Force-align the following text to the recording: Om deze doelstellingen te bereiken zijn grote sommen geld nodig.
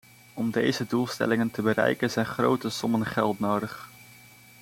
Om 0.33 0.51
deze 0.51 0.85
doelstellingen 0.87 1.51
te 1.51 1.61
bereiken 1.61 2.11
zijn 2.11 2.25
grote 2.25 2.69
sommen 2.69 3.05
geld 3.05 3.39
nodig. 3.39 3.89